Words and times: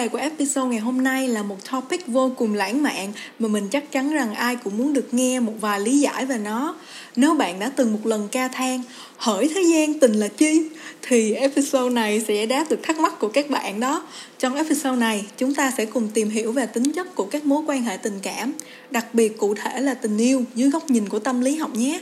Đề 0.00 0.08
của 0.08 0.18
episode 0.18 0.68
ngày 0.68 0.78
hôm 0.78 1.04
nay 1.04 1.28
là 1.28 1.42
một 1.42 1.56
topic 1.70 2.06
vô 2.06 2.32
cùng 2.36 2.54
lãng 2.54 2.82
mạn 2.82 3.12
mà 3.38 3.48
mình 3.48 3.68
chắc 3.68 3.92
chắn 3.92 4.12
rằng 4.12 4.34
ai 4.34 4.56
cũng 4.56 4.78
muốn 4.78 4.92
được 4.92 5.14
nghe 5.14 5.40
một 5.40 5.52
vài 5.60 5.80
lý 5.80 6.00
giải 6.00 6.26
về 6.26 6.38
nó. 6.38 6.76
Nếu 7.16 7.34
bạn 7.34 7.58
đã 7.58 7.70
từng 7.76 7.92
một 7.92 8.06
lần 8.06 8.28
ca 8.28 8.48
than 8.48 8.82
hỏi 9.16 9.48
thế 9.54 9.62
gian 9.62 9.98
tình 9.98 10.12
là 10.12 10.28
chi 10.28 10.62
thì 11.02 11.32
episode 11.32 11.94
này 11.94 12.24
sẽ 12.28 12.34
giải 12.34 12.46
đáp 12.46 12.70
được 12.70 12.80
thắc 12.82 13.00
mắc 13.00 13.18
của 13.18 13.28
các 13.28 13.50
bạn 13.50 13.80
đó. 13.80 14.02
Trong 14.38 14.54
episode 14.54 14.96
này, 14.96 15.26
chúng 15.36 15.54
ta 15.54 15.72
sẽ 15.76 15.84
cùng 15.84 16.08
tìm 16.08 16.28
hiểu 16.28 16.52
về 16.52 16.66
tính 16.66 16.92
chất 16.92 17.14
của 17.14 17.24
các 17.24 17.44
mối 17.44 17.62
quan 17.66 17.82
hệ 17.82 17.96
tình 17.96 18.18
cảm, 18.22 18.52
đặc 18.90 19.14
biệt 19.14 19.38
cụ 19.38 19.54
thể 19.54 19.80
là 19.80 19.94
tình 19.94 20.18
yêu 20.18 20.44
dưới 20.54 20.70
góc 20.70 20.90
nhìn 20.90 21.08
của 21.08 21.18
tâm 21.18 21.40
lý 21.40 21.56
học 21.56 21.74
nhé. 21.74 22.00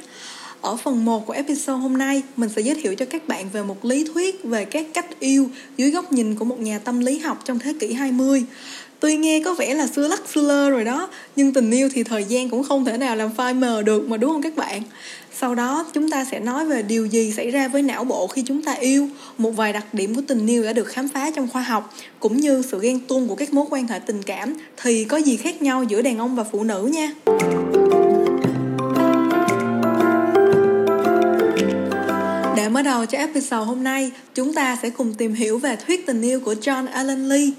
Ở 0.60 0.76
phần 0.76 1.04
1 1.04 1.26
của 1.26 1.32
episode 1.32 1.80
hôm 1.80 1.98
nay, 1.98 2.22
mình 2.36 2.48
sẽ 2.56 2.62
giới 2.62 2.74
thiệu 2.74 2.94
cho 2.94 3.04
các 3.04 3.28
bạn 3.28 3.48
về 3.52 3.62
một 3.62 3.84
lý 3.84 4.04
thuyết 4.04 4.44
về 4.44 4.64
các 4.64 4.86
cách 4.94 5.20
yêu 5.20 5.50
dưới 5.76 5.90
góc 5.90 6.12
nhìn 6.12 6.34
của 6.34 6.44
một 6.44 6.60
nhà 6.60 6.78
tâm 6.78 7.00
lý 7.00 7.18
học 7.18 7.42
trong 7.44 7.58
thế 7.58 7.74
kỷ 7.80 7.92
20. 7.92 8.44
Tuy 9.00 9.16
nghe 9.16 9.42
có 9.45 9.54
vẻ 9.54 9.74
là 9.74 9.87
xưa 9.87 10.09
lắc 10.09 10.28
xưa 10.28 10.42
lơ 10.42 10.70
rồi 10.70 10.84
đó, 10.84 11.09
nhưng 11.37 11.52
tình 11.52 11.70
yêu 11.70 11.88
thì 11.92 12.02
thời 12.02 12.24
gian 12.24 12.50
cũng 12.50 12.65
không 12.65 12.84
thể 12.84 12.98
nào 12.98 13.16
làm 13.16 13.34
phai 13.34 13.54
mờ 13.54 13.82
được 13.82 14.09
mà 14.09 14.16
đúng 14.16 14.30
không 14.30 14.42
các 14.42 14.56
bạn? 14.56 14.82
Sau 15.40 15.54
đó 15.54 15.87
chúng 15.92 16.10
ta 16.10 16.24
sẽ 16.30 16.40
nói 16.40 16.66
về 16.66 16.82
điều 16.82 17.06
gì 17.06 17.32
xảy 17.32 17.50
ra 17.50 17.68
với 17.68 17.82
não 17.82 18.04
bộ 18.04 18.26
khi 18.26 18.43
chúng 18.46 18.62
ta 18.62 18.72
yêu, 18.72 19.09
một 19.38 19.50
vài 19.50 19.72
đặc 19.72 19.95
điểm 19.95 20.15
của 20.15 20.22
tình 20.28 20.46
yêu 20.46 20.65
đã 20.65 20.72
được 20.72 20.84
khám 20.84 21.09
phá 21.09 21.30
trong 21.30 21.48
khoa 21.48 21.62
học, 21.62 21.95
cũng 22.20 22.37
như 22.37 22.62
sự 22.70 22.80
ghen 22.80 23.00
tuông 23.00 23.28
của 23.28 23.34
các 23.34 23.52
mối 23.52 23.65
quan 23.70 23.88
hệ 23.88 23.98
tình 23.98 24.22
cảm 24.22 24.54
thì 24.82 25.04
có 25.04 25.16
gì 25.16 25.37
khác 25.37 25.62
nhau 25.62 25.82
giữa 25.82 26.02
đàn 26.02 26.18
ông 26.18 26.37
và 26.37 26.45
phụ 26.45 26.65
nữ 26.65 26.90
nha. 26.93 27.12
Để 32.69 32.73
mở 32.73 32.83
đầu 32.83 33.07
cho 33.07 33.19
episode 33.19 33.65
hôm 33.65 33.85
nay, 33.85 34.11
chúng 34.35 34.55
ta 34.55 34.77
sẽ 34.83 34.91
cùng 34.91 35.15
tìm 35.15 35.35
hiểu 35.35 35.59
về 35.59 35.77
thuyết 35.77 36.07
tình 36.07 36.23
yêu 36.23 36.41
của 36.41 36.55
John 36.55 36.87
Allen 36.93 37.29
Lee. 37.29 37.51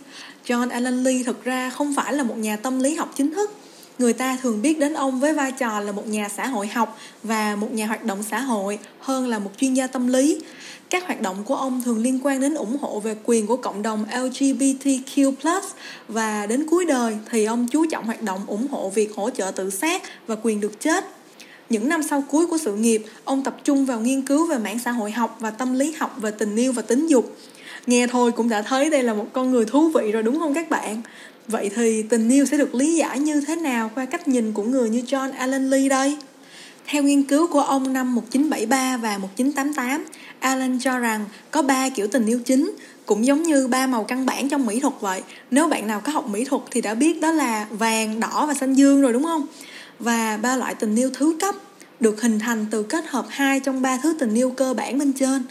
John 0.48 0.70
Allen 0.70 1.04
Lee 1.04 1.24
thực 1.24 1.44
ra 1.44 1.70
không 1.70 1.94
phải 1.96 2.14
là 2.14 2.24
một 2.24 2.38
nhà 2.38 2.56
tâm 2.56 2.80
lý 2.80 2.96
học 2.96 3.14
chính 3.16 3.34
thức. 3.34 3.52
Người 4.00 4.14
ta 4.14 4.38
thường 4.42 4.62
biết 4.62 4.80
đến 4.80 4.94
ông 4.94 5.20
với 5.20 5.34
vai 5.34 5.52
trò 5.52 5.80
là 5.80 5.92
một 5.92 6.08
nhà 6.08 6.30
xã 6.30 6.48
hội 6.48 6.68
học 6.68 7.00
và 7.24 7.56
một 7.56 7.72
nhà 7.72 7.88
hoạt 7.88 8.06
động 8.06 8.24
xã 8.32 8.40
hội 8.42 8.80
hơn 9.00 9.28
là 9.28 9.40
một 9.40 9.52
chuyên 9.58 9.74
gia 9.74 9.88
tâm 9.88 10.08
lý. 10.08 10.42
Các 10.90 11.06
hoạt 11.06 11.22
động 11.22 11.44
của 11.46 11.56
ông 11.56 11.82
thường 11.86 11.98
liên 11.98 12.20
quan 12.24 12.42
đến 12.42 12.54
ủng 12.54 12.78
hộ 12.82 13.00
về 13.00 13.16
quyền 13.26 13.48
của 13.48 13.58
cộng 13.58 13.82
đồng 13.82 14.06
LGBTQ+, 14.12 15.62
và 16.08 16.46
đến 16.46 16.66
cuối 16.70 16.86
đời 16.86 17.18
thì 17.32 17.46
ông 17.46 17.68
chú 17.68 17.86
trọng 17.86 18.06
hoạt 18.06 18.22
động 18.22 18.42
ủng 18.48 18.68
hộ 18.68 18.90
việc 18.90 19.16
hỗ 19.16 19.30
trợ 19.30 19.52
tự 19.52 19.70
sát 19.70 20.04
và 20.28 20.36
quyền 20.44 20.62
được 20.62 20.80
chết 20.80 21.06
những 21.70 21.90
năm 21.90 22.04
sau 22.04 22.24
cuối 22.28 22.48
của 22.48 22.58
sự 22.58 22.76
nghiệp, 22.76 23.06
ông 23.24 23.44
tập 23.44 23.58
trung 23.64 23.86
vào 23.86 24.00
nghiên 24.00 24.22
cứu 24.22 24.46
về 24.46 24.58
mảng 24.58 24.80
xã 24.80 24.92
hội 24.92 25.12
học 25.12 25.38
và 25.40 25.52
tâm 25.52 25.74
lý 25.74 25.92
học 25.92 26.16
về 26.22 26.32
tình 26.32 26.56
yêu 26.56 26.72
và 26.72 26.82
tính 26.82 27.08
dục. 27.08 27.36
Nghe 27.88 28.08
thôi 28.08 28.32
cũng 28.32 28.50
đã 28.50 28.62
thấy 28.62 28.90
đây 28.90 29.04
là 29.04 29.14
một 29.14 29.26
con 29.34 29.52
người 29.52 29.66
thú 29.66 29.90
vị 29.90 30.12
rồi 30.12 30.24
đúng 30.24 30.40
không 30.40 30.54
các 30.54 30.70
bạn? 30.70 31.02
Vậy 31.48 31.70
thì 31.76 32.04
tình 32.04 32.30
yêu 32.30 32.46
sẽ 32.46 32.58
được 32.58 32.76
lý 32.76 32.96
giải 32.96 33.20
như 33.20 33.42
thế 33.48 33.56
nào 33.56 33.92
qua 33.96 34.06
cách 34.06 34.28
nhìn 34.28 34.52
của 34.52 34.64
người 34.64 34.90
như 34.90 35.00
John 35.00 35.32
Allen 35.38 35.70
Lee 35.70 35.90
đây? 35.90 36.18
Theo 36.86 37.04
nghiên 37.04 37.24
cứu 37.24 37.48
của 37.48 37.62
ông 37.62 37.94
năm 37.94 38.16
1973 38.16 38.98
và 38.98 39.18
1988, 39.18 40.06
Allen 40.40 40.80
cho 40.80 41.00
rằng 41.00 41.26
có 41.52 41.62
ba 41.62 41.90
kiểu 41.90 42.08
tình 42.08 42.26
yêu 42.26 42.40
chính, 42.46 42.72
cũng 43.06 43.26
giống 43.26 43.44
như 43.44 43.68
ba 43.68 43.88
màu 43.88 44.04
căn 44.04 44.26
bản 44.26 44.50
trong 44.50 44.66
mỹ 44.66 44.80
thuật 44.80 44.94
vậy. 45.00 45.22
Nếu 45.52 45.68
bạn 45.68 45.88
nào 45.88 46.02
có 46.02 46.12
học 46.12 46.28
mỹ 46.28 46.46
thuật 46.46 46.62
thì 46.72 46.82
đã 46.82 46.94
biết 46.94 47.22
đó 47.22 47.32
là 47.32 47.68
vàng, 47.70 48.20
đỏ 48.20 48.46
và 48.48 48.54
xanh 48.54 48.74
dương 48.74 49.02
rồi 49.02 49.14
đúng 49.14 49.24
không? 49.24 49.46
Và 50.00 50.38
ba 50.38 50.56
loại 50.56 50.76
tình 50.76 50.96
yêu 50.96 51.10
thứ 51.14 51.38
cấp 51.40 51.56
được 52.00 52.22
hình 52.22 52.40
thành 52.40 52.66
từ 52.72 52.84
kết 52.84 53.06
hợp 53.08 53.26
hai 53.30 53.60
trong 53.60 53.82
ba 53.82 53.98
thứ 54.04 54.14
tình 54.20 54.36
yêu 54.36 54.50
cơ 54.52 54.74
bản 54.74 55.00
bên 55.00 55.14
trên. 55.14 55.44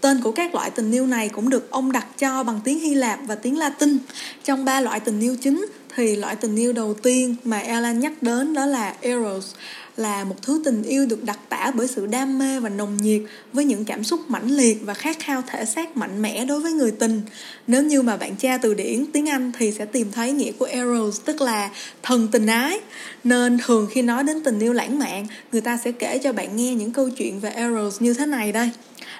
Tên 0.00 0.20
của 0.22 0.32
các 0.32 0.54
loại 0.54 0.70
tình 0.70 0.92
yêu 0.92 1.06
này 1.06 1.28
cũng 1.28 1.50
được 1.50 1.70
ông 1.70 1.92
đặt 1.92 2.06
cho 2.18 2.42
bằng 2.42 2.60
tiếng 2.64 2.80
Hy 2.80 2.94
Lạp 2.94 3.18
và 3.26 3.34
tiếng 3.34 3.58
Latin. 3.58 3.98
Trong 4.44 4.64
ba 4.64 4.80
loại 4.80 5.00
tình 5.00 5.20
yêu 5.20 5.36
chính 5.40 5.66
thì 5.96 6.16
loại 6.16 6.36
tình 6.36 6.56
yêu 6.56 6.72
đầu 6.72 6.94
tiên 6.94 7.36
mà 7.44 7.58
Alan 7.58 8.00
nhắc 8.00 8.22
đến 8.22 8.54
đó 8.54 8.66
là 8.66 8.94
Eros 9.00 9.54
là 9.96 10.24
một 10.24 10.42
thứ 10.42 10.62
tình 10.64 10.82
yêu 10.82 11.06
được 11.06 11.24
đặc 11.24 11.38
tả 11.48 11.72
bởi 11.74 11.88
sự 11.88 12.06
đam 12.06 12.38
mê 12.38 12.60
và 12.60 12.68
nồng 12.68 12.96
nhiệt 12.96 13.22
với 13.52 13.64
những 13.64 13.84
cảm 13.84 14.04
xúc 14.04 14.20
mãnh 14.28 14.50
liệt 14.50 14.78
và 14.82 14.94
khát 14.94 15.16
khao 15.18 15.42
thể 15.46 15.64
xác 15.64 15.96
mạnh 15.96 16.22
mẽ 16.22 16.44
đối 16.44 16.60
với 16.60 16.72
người 16.72 16.90
tình. 16.90 17.22
Nếu 17.66 17.82
như 17.82 18.02
mà 18.02 18.16
bạn 18.16 18.36
tra 18.36 18.58
từ 18.58 18.74
điển 18.74 19.06
tiếng 19.12 19.28
Anh 19.28 19.52
thì 19.58 19.72
sẽ 19.72 19.84
tìm 19.84 20.12
thấy 20.12 20.32
nghĩa 20.32 20.52
của 20.52 20.64
Eros 20.64 21.20
tức 21.24 21.40
là 21.40 21.70
thần 22.02 22.28
tình 22.32 22.46
ái. 22.46 22.80
Nên 23.24 23.58
thường 23.64 23.88
khi 23.90 24.02
nói 24.02 24.24
đến 24.24 24.42
tình 24.42 24.60
yêu 24.60 24.72
lãng 24.72 24.98
mạn, 24.98 25.26
người 25.52 25.60
ta 25.60 25.78
sẽ 25.84 25.92
kể 25.92 26.18
cho 26.18 26.32
bạn 26.32 26.56
nghe 26.56 26.74
những 26.74 26.90
câu 26.90 27.10
chuyện 27.10 27.40
về 27.40 27.50
Eros 27.50 28.02
như 28.02 28.14
thế 28.14 28.26
này 28.26 28.52
đây. 28.52 28.70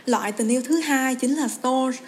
Loại 0.06 0.32
tình 0.32 0.48
yêu 0.48 0.62
thứ 0.64 0.80
hai 0.80 1.14
chính 1.14 1.36
là 1.36 1.48
Storge 1.48 1.98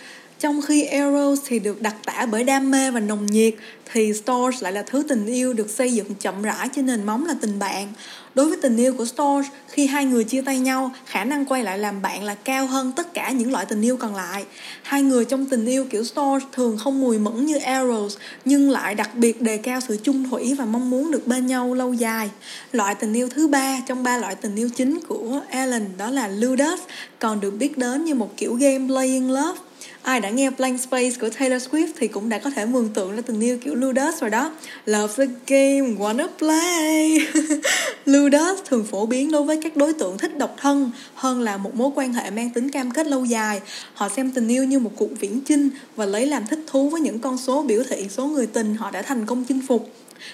trong 0.42 0.62
khi 0.62 0.84
Eros 0.84 1.40
thì 1.46 1.58
được 1.58 1.82
đặc 1.82 1.96
tả 2.04 2.26
bởi 2.30 2.44
đam 2.44 2.70
mê 2.70 2.90
và 2.90 3.00
nồng 3.00 3.26
nhiệt 3.26 3.54
thì 3.92 4.12
Stores 4.14 4.62
lại 4.62 4.72
là 4.72 4.82
thứ 4.82 5.04
tình 5.08 5.26
yêu 5.26 5.52
được 5.52 5.70
xây 5.70 5.92
dựng 5.92 6.14
chậm 6.14 6.42
rãi 6.42 6.68
trên 6.76 6.86
nền 6.86 7.04
móng 7.04 7.26
là 7.26 7.34
tình 7.40 7.58
bạn. 7.58 7.92
Đối 8.34 8.48
với 8.48 8.58
tình 8.62 8.76
yêu 8.76 8.94
của 8.94 9.04
Stores, 9.04 9.50
khi 9.68 9.86
hai 9.86 10.04
người 10.04 10.24
chia 10.24 10.42
tay 10.42 10.58
nhau, 10.58 10.90
khả 11.06 11.24
năng 11.24 11.44
quay 11.44 11.62
lại 11.62 11.78
làm 11.78 12.02
bạn 12.02 12.24
là 12.24 12.34
cao 12.34 12.66
hơn 12.66 12.92
tất 12.96 13.14
cả 13.14 13.30
những 13.30 13.52
loại 13.52 13.66
tình 13.66 13.82
yêu 13.82 13.96
còn 13.96 14.14
lại. 14.14 14.44
Hai 14.82 15.02
người 15.02 15.24
trong 15.24 15.46
tình 15.46 15.66
yêu 15.66 15.84
kiểu 15.84 16.04
Stores 16.04 16.44
thường 16.52 16.78
không 16.78 17.00
mùi 17.00 17.18
mẫn 17.18 17.46
như 17.46 17.58
Eros, 17.58 18.16
nhưng 18.44 18.70
lại 18.70 18.94
đặc 18.94 19.10
biệt 19.14 19.42
đề 19.42 19.56
cao 19.56 19.80
sự 19.88 19.98
chung 20.02 20.30
thủy 20.30 20.54
và 20.58 20.64
mong 20.64 20.90
muốn 20.90 21.10
được 21.10 21.26
bên 21.26 21.46
nhau 21.46 21.74
lâu 21.74 21.92
dài. 21.92 22.30
Loại 22.72 22.94
tình 22.94 23.12
yêu 23.12 23.28
thứ 23.28 23.48
ba 23.48 23.80
trong 23.88 24.02
ba 24.02 24.18
loại 24.18 24.34
tình 24.34 24.56
yêu 24.56 24.68
chính 24.76 25.00
của 25.08 25.40
alan 25.50 25.86
đó 25.98 26.10
là 26.10 26.28
Ludus, 26.28 26.80
còn 27.18 27.40
được 27.40 27.50
biết 27.50 27.78
đến 27.78 28.04
như 28.04 28.14
một 28.14 28.36
kiểu 28.36 28.54
game 28.54 28.86
playing 28.88 29.30
love 29.30 29.60
ai 30.02 30.20
đã 30.20 30.30
nghe 30.30 30.50
Blank 30.50 30.80
Space 30.80 31.10
của 31.20 31.28
Taylor 31.38 31.68
Swift 31.68 31.88
thì 31.98 32.08
cũng 32.08 32.28
đã 32.28 32.38
có 32.38 32.50
thể 32.50 32.66
mường 32.66 32.88
tượng 32.88 33.16
ra 33.16 33.22
tình 33.26 33.40
yêu 33.40 33.58
kiểu 33.58 33.74
Ludus 33.74 34.20
rồi 34.20 34.30
đó. 34.30 34.52
Love 34.86 35.14
the 35.16 35.32
game, 35.46 35.94
wanna 35.98 36.28
play. 36.38 37.18
Ludus 38.04 38.60
thường 38.64 38.84
phổ 38.84 39.06
biến 39.06 39.30
đối 39.30 39.42
với 39.42 39.60
các 39.62 39.76
đối 39.76 39.92
tượng 39.92 40.18
thích 40.18 40.38
độc 40.38 40.56
thân 40.60 40.90
hơn 41.14 41.40
là 41.40 41.56
một 41.56 41.74
mối 41.74 41.90
quan 41.94 42.12
hệ 42.12 42.30
mang 42.30 42.50
tính 42.50 42.70
cam 42.70 42.90
kết 42.90 43.06
lâu 43.06 43.24
dài. 43.24 43.60
Họ 43.94 44.08
xem 44.08 44.30
tình 44.30 44.48
yêu 44.48 44.64
như 44.64 44.78
một 44.78 44.90
cuộc 44.96 45.20
viễn 45.20 45.40
chinh 45.40 45.70
và 45.96 46.06
lấy 46.06 46.26
làm 46.26 46.46
thích 46.46 46.60
thú 46.66 46.88
với 46.88 47.00
những 47.00 47.18
con 47.18 47.38
số 47.38 47.62
biểu 47.62 47.82
thị 47.88 48.06
số 48.10 48.26
người 48.26 48.46
tình 48.46 48.74
họ 48.74 48.90
đã 48.90 49.02
thành 49.02 49.26
công 49.26 49.44
chinh 49.44 49.60
phục. 49.68 49.88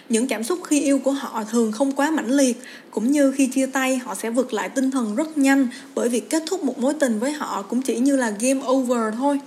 Những 0.09 0.29
cảm 0.29 0.45
xúc 0.45 0.59
khi 0.65 0.81
yêu 0.81 0.99
của 0.99 1.13
họ 1.13 1.45
thường 1.51 1.73
không 1.73 1.93
quá 1.93 2.11
mãnh 2.11 2.31
liệt 2.31 2.63
cũng 2.91 3.13
như 3.13 3.33
khi 3.33 3.47
chia 3.47 3.67
tay 3.67 3.97
họ 3.97 4.15
sẽ 4.15 4.31
vượt 4.31 4.53
lại 4.53 4.69
tinh 4.69 4.91
thần 4.91 5.17
rất 5.17 5.39
nhanh. 5.39 5.69
Bởi 5.95 6.09
việc 6.09 6.31
kết 6.31 6.43
thúc 6.47 6.65
một 6.65 6.79
mối 6.79 6.95
tình 6.95 7.19
với 7.19 7.33
họ 7.33 7.63
cũng 7.63 7.83
chỉ 7.83 7.99
như 7.99 8.17
là 8.17 8.31
game 8.41 8.61
over 8.67 9.15
thôi 9.17 9.41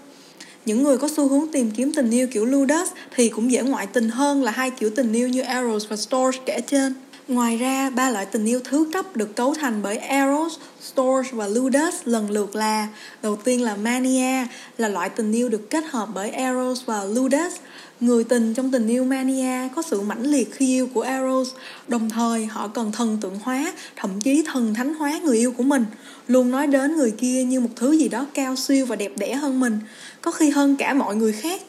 những 0.66 0.84
người 0.84 0.98
có 0.98 1.08
xu 1.16 1.28
hướng 1.28 1.52
tìm 1.52 1.72
kiếm 1.72 1.92
tình 1.96 2.12
yêu 2.12 2.28
kiểu 2.28 2.46
Ludus 2.46 2.90
thì 3.16 3.30
cũng 3.30 3.52
dễ 3.52 3.62
ngoại 3.62 3.88
tình 3.88 4.10
hơn 4.10 4.44
là 4.44 4.52
hai 4.52 4.72
kiểu 4.72 4.90
tình 4.96 5.14
yêu 5.14 5.28
như 5.28 5.42
Eros 5.42 5.88
và 5.90 5.96
Storch 5.96 6.46
kể 6.46 6.62
trên. 6.68 6.94
Ngoài 7.32 7.58
ra, 7.58 7.90
ba 7.90 8.10
loại 8.10 8.26
tình 8.26 8.46
yêu 8.46 8.60
thứ 8.64 8.90
cấp 8.94 9.16
được 9.16 9.36
cấu 9.36 9.54
thành 9.54 9.82
bởi 9.82 9.98
Eros, 9.98 10.54
Storge 10.82 11.30
và 11.34 11.48
Ludus 11.48 11.96
lần 12.06 12.32
lượt 12.32 12.56
là 12.56 12.88
Đầu 13.22 13.36
tiên 13.36 13.62
là 13.62 13.76
Mania, 13.76 14.46
là 14.78 14.88
loại 14.88 15.10
tình 15.10 15.32
yêu 15.32 15.50
được 15.50 15.70
kết 15.70 15.84
hợp 15.90 16.10
bởi 16.14 16.32
Eros 16.32 16.86
và 16.86 17.04
Ludus. 17.04 17.54
Người 18.00 18.24
tình 18.24 18.54
trong 18.54 18.72
tình 18.72 18.88
yêu 18.88 19.04
Mania 19.04 19.68
có 19.76 19.82
sự 19.82 20.02
mãnh 20.02 20.24
liệt 20.24 20.56
khi 20.56 20.68
yêu 20.68 20.88
của 20.94 21.02
Eros, 21.02 21.50
đồng 21.88 22.10
thời 22.10 22.46
họ 22.46 22.68
cần 22.68 22.92
thần 22.92 23.18
tượng 23.22 23.40
hóa, 23.44 23.74
thậm 23.96 24.22
chí 24.22 24.44
thần 24.46 24.74
thánh 24.74 24.94
hóa 24.94 25.20
người 25.24 25.38
yêu 25.38 25.52
của 25.52 25.64
mình, 25.64 25.86
luôn 26.28 26.52
nói 26.52 26.68
đến 26.68 26.96
người 26.96 27.12
kia 27.12 27.44
như 27.44 27.60
một 27.60 27.70
thứ 27.76 27.92
gì 27.92 28.10
đó 28.10 28.26
cao 28.34 28.56
siêu 28.56 28.86
và 28.86 28.96
đẹp 28.96 29.12
đẽ 29.18 29.36
hơn 29.36 29.60
mình, 29.60 29.80
có 30.22 30.32
khi 30.32 30.50
hơn 30.50 30.76
cả 30.76 30.94
mọi 30.94 31.16
người 31.16 31.32
khác. 31.32 31.62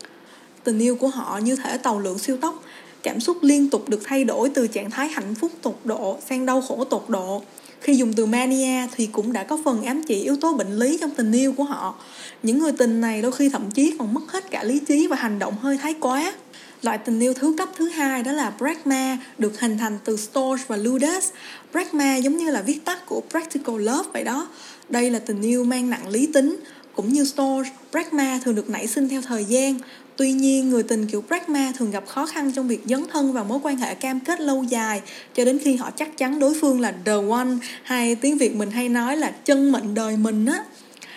Tình 0.64 0.78
yêu 0.78 0.96
của 0.96 1.08
họ 1.08 1.38
như 1.38 1.56
thể 1.56 1.78
tàu 1.78 1.98
lượng 1.98 2.18
siêu 2.18 2.36
tốc, 2.36 2.62
cảm 3.02 3.20
xúc 3.20 3.36
liên 3.42 3.70
tục 3.70 3.88
được 3.88 4.00
thay 4.04 4.24
đổi 4.24 4.50
từ 4.54 4.66
trạng 4.66 4.90
thái 4.90 5.08
hạnh 5.08 5.34
phúc 5.34 5.52
tột 5.62 5.80
độ 5.84 6.18
sang 6.28 6.46
đau 6.46 6.60
khổ 6.60 6.84
tột 6.84 7.04
độ 7.08 7.42
khi 7.80 7.94
dùng 7.94 8.12
từ 8.12 8.26
mania 8.26 8.86
thì 8.96 9.06
cũng 9.06 9.32
đã 9.32 9.44
có 9.44 9.58
phần 9.64 9.82
ám 9.82 10.02
chỉ 10.02 10.14
yếu 10.14 10.36
tố 10.36 10.54
bệnh 10.54 10.78
lý 10.78 10.98
trong 11.00 11.10
tình 11.10 11.32
yêu 11.32 11.52
của 11.52 11.64
họ 11.64 11.94
những 12.42 12.58
người 12.58 12.72
tình 12.72 13.00
này 13.00 13.22
đôi 13.22 13.32
khi 13.32 13.48
thậm 13.48 13.70
chí 13.70 13.96
còn 13.98 14.14
mất 14.14 14.32
hết 14.32 14.50
cả 14.50 14.64
lý 14.64 14.80
trí 14.88 15.06
và 15.06 15.16
hành 15.16 15.38
động 15.38 15.54
hơi 15.60 15.78
thái 15.78 15.94
quá 16.00 16.32
Loại 16.82 16.98
tình 16.98 17.20
yêu 17.20 17.34
thứ 17.34 17.54
cấp 17.58 17.68
thứ 17.76 17.88
hai 17.88 18.22
đó 18.22 18.32
là 18.32 18.52
Pragma, 18.58 19.18
được 19.38 19.60
hình 19.60 19.78
thành 19.78 19.98
từ 20.04 20.16
Storch 20.16 20.68
và 20.68 20.76
Ludus. 20.76 21.30
Pragma 21.72 22.16
giống 22.16 22.36
như 22.36 22.50
là 22.50 22.62
viết 22.62 22.84
tắt 22.84 23.06
của 23.06 23.22
Practical 23.30 23.80
Love 23.80 24.10
vậy 24.12 24.24
đó. 24.24 24.48
Đây 24.88 25.10
là 25.10 25.18
tình 25.18 25.42
yêu 25.42 25.64
mang 25.64 25.90
nặng 25.90 26.08
lý 26.08 26.26
tính, 26.26 26.56
Cũng 26.94 27.12
như 27.12 27.24
Storch, 27.24 27.68
Pragma 27.90 28.40
thường 28.44 28.54
được 28.54 28.70
nảy 28.70 28.86
sinh 28.86 29.08
theo 29.08 29.22
thời 29.22 29.44
gian. 29.44 29.78
Tuy 30.16 30.32
nhiên, 30.32 30.70
người 30.70 30.82
tình 30.82 31.06
kiểu 31.06 31.22
Pragma 31.26 31.72
thường 31.78 31.90
gặp 31.90 32.06
khó 32.06 32.26
khăn 32.26 32.52
trong 32.52 32.68
việc 32.68 32.80
dấn 32.86 33.04
thân 33.12 33.32
vào 33.32 33.44
mối 33.44 33.58
quan 33.62 33.76
hệ 33.76 33.94
cam 33.94 34.20
kết 34.20 34.40
lâu 34.40 34.62
dài 34.62 35.02
cho 35.34 35.44
đến 35.44 35.58
khi 35.58 35.76
họ 35.76 35.90
chắc 35.90 36.18
chắn 36.18 36.38
đối 36.38 36.54
phương 36.60 36.80
là 36.80 36.94
the 37.04 37.12
one 37.30 37.48
hay 37.82 38.14
tiếng 38.14 38.38
Việt 38.38 38.56
mình 38.56 38.70
hay 38.70 38.88
nói 38.88 39.16
là 39.16 39.30
chân 39.30 39.72
mệnh 39.72 39.94
đời 39.94 40.16
mình 40.16 40.46
á. 40.46 40.64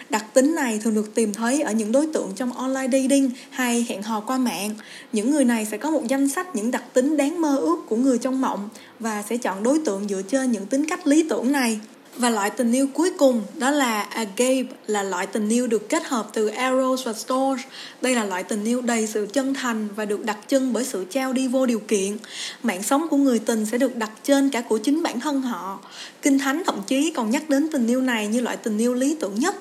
Đặc 0.09 0.25
tính 0.33 0.55
này 0.55 0.79
thường 0.83 0.95
được 0.95 1.15
tìm 1.15 1.33
thấy 1.33 1.61
ở 1.61 1.71
những 1.71 1.91
đối 1.91 2.07
tượng 2.07 2.31
trong 2.35 2.53
online 2.53 2.99
dating 2.99 3.31
hay 3.49 3.85
hẹn 3.89 4.03
hò 4.03 4.19
qua 4.19 4.37
mạng. 4.37 4.69
Những 5.11 5.31
người 5.31 5.45
này 5.45 5.65
sẽ 5.65 5.77
có 5.77 5.91
một 5.91 6.01
danh 6.07 6.29
sách 6.29 6.55
những 6.55 6.71
đặc 6.71 6.83
tính 6.93 7.17
đáng 7.17 7.41
mơ 7.41 7.57
ước 7.57 7.77
của 7.87 7.95
người 7.95 8.17
trong 8.17 8.41
mộng 8.41 8.69
và 8.99 9.23
sẽ 9.29 9.37
chọn 9.37 9.63
đối 9.63 9.79
tượng 9.79 10.07
dựa 10.09 10.21
trên 10.21 10.51
những 10.51 10.65
tính 10.65 10.85
cách 10.89 11.07
lý 11.07 11.25
tưởng 11.29 11.51
này. 11.51 11.79
Và 12.17 12.29
loại 12.29 12.49
tình 12.49 12.71
yêu 12.71 12.87
cuối 12.93 13.11
cùng 13.17 13.43
đó 13.57 13.71
là 13.71 14.01
agape 14.01 14.63
là 14.87 15.03
loại 15.03 15.27
tình 15.27 15.49
yêu 15.49 15.67
được 15.67 15.89
kết 15.89 16.03
hợp 16.05 16.27
từ 16.33 16.49
eros 16.49 17.05
và 17.05 17.13
storge. 17.13 17.63
Đây 18.01 18.15
là 18.15 18.25
loại 18.25 18.43
tình 18.43 18.63
yêu 18.63 18.81
đầy 18.81 19.07
sự 19.07 19.27
chân 19.33 19.53
thành 19.53 19.87
và 19.95 20.05
được 20.05 20.25
đặc 20.25 20.37
trưng 20.47 20.73
bởi 20.73 20.85
sự 20.85 21.05
trao 21.09 21.33
đi 21.33 21.47
vô 21.47 21.65
điều 21.65 21.79
kiện. 21.79 22.17
Mạng 22.63 22.83
sống 22.83 23.07
của 23.09 23.17
người 23.17 23.39
tình 23.39 23.65
sẽ 23.65 23.77
được 23.77 23.95
đặt 23.95 24.11
trên 24.23 24.49
cả 24.49 24.61
của 24.61 24.77
chính 24.77 25.03
bản 25.03 25.19
thân 25.19 25.41
họ. 25.41 25.79
Kinh 26.21 26.39
Thánh 26.39 26.63
thậm 26.65 26.81
chí 26.87 27.11
còn 27.11 27.31
nhắc 27.31 27.49
đến 27.49 27.69
tình 27.71 27.87
yêu 27.87 28.01
này 28.01 28.27
như 28.27 28.41
loại 28.41 28.57
tình 28.57 28.77
yêu 28.77 28.93
lý 28.93 29.15
tưởng 29.19 29.35
nhất. 29.39 29.55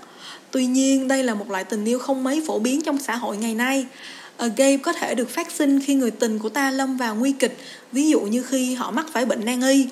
Tuy 0.50 0.66
nhiên, 0.66 1.08
đây 1.08 1.22
là 1.22 1.34
một 1.34 1.50
loại 1.50 1.64
tình 1.64 1.84
yêu 1.84 1.98
không 1.98 2.24
mấy 2.24 2.42
phổ 2.46 2.58
biến 2.58 2.82
trong 2.82 2.98
xã 2.98 3.16
hội 3.16 3.36
ngày 3.36 3.54
nay. 3.54 3.86
Agape 4.36 4.76
có 4.76 4.92
thể 4.92 5.14
được 5.14 5.30
phát 5.30 5.52
sinh 5.52 5.80
khi 5.86 5.94
người 5.94 6.10
tình 6.10 6.38
của 6.38 6.48
ta 6.48 6.70
lâm 6.70 6.96
vào 6.96 7.14
nguy 7.14 7.32
kịch, 7.32 7.56
ví 7.92 8.08
dụ 8.08 8.20
như 8.20 8.42
khi 8.42 8.74
họ 8.74 8.90
mắc 8.90 9.06
phải 9.12 9.26
bệnh 9.26 9.44
nan 9.44 9.62
y. 9.62 9.86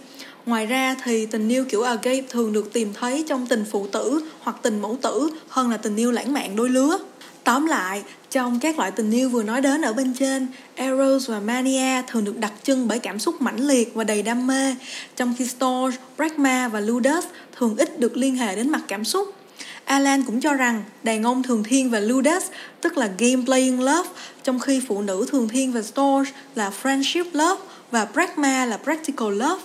Ngoài 0.47 0.67
ra 0.67 0.97
thì 1.05 1.27
tình 1.27 1.49
yêu 1.49 1.65
kiểu 1.65 1.83
agape 1.83 2.23
thường 2.31 2.53
được 2.53 2.73
tìm 2.73 2.93
thấy 2.95 3.25
trong 3.29 3.47
tình 3.47 3.65
phụ 3.71 3.87
tử 3.87 4.21
hoặc 4.41 4.57
tình 4.63 4.83
mẫu 4.83 4.99
tử 5.03 5.31
hơn 5.49 5.71
là 5.71 5.77
tình 5.77 5.97
yêu 5.97 6.13
lãng 6.13 6.33
mạn 6.33 6.57
đôi 6.57 6.71
lứa. 6.71 6.99
Tóm 7.45 7.67
lại, 7.67 8.03
trong 8.31 8.59
các 8.61 8.79
loại 8.79 8.91
tình 8.91 9.11
yêu 9.11 9.29
vừa 9.29 9.43
nói 9.43 9.61
đến 9.61 9.83
ở 9.83 9.93
bên 9.93 10.15
trên, 10.19 10.47
Eros 10.75 11.31
và 11.31 11.41
Mania 11.41 12.03
thường 12.09 12.25
được 12.25 12.39
đặc 12.39 12.53
trưng 12.63 12.89
bởi 12.89 12.99
cảm 12.99 13.19
xúc 13.19 13.43
mãnh 13.43 13.67
liệt 13.67 13.95
và 13.95 14.05
đầy 14.05 14.23
đam 14.23 14.47
mê, 14.47 14.75
trong 15.17 15.35
khi 15.39 15.47
Storge, 15.47 15.99
Pragma 16.17 16.69
và 16.69 16.81
Ludus 16.81 17.25
thường 17.57 17.77
ít 17.77 18.01
được 18.01 18.17
liên 18.17 18.37
hệ 18.37 18.57
đến 18.57 18.71
mặt 18.71 18.83
cảm 18.89 19.05
xúc. 19.05 19.35
Alan 19.85 20.23
cũng 20.23 20.41
cho 20.41 20.55
rằng 20.55 20.85
đàn 21.03 21.23
ông 21.23 21.43
thường 21.43 21.65
thiên 21.65 21.91
về 21.91 22.01
Ludus, 22.01 22.45
tức 22.81 22.97
là 22.97 23.11
game 23.19 23.43
playing 23.45 23.81
love, 23.81 24.09
trong 24.43 24.61
khi 24.61 24.83
phụ 24.89 25.03
nữ 25.03 25.27
thường 25.31 25.49
thiên 25.49 25.73
về 25.73 25.83
Storge 25.83 26.33
là 26.55 26.73
friendship 26.83 27.25
love 27.33 27.63
và 27.91 28.05
Pragma 28.05 28.67
là 28.67 28.77
practical 28.77 29.31
love. 29.31 29.63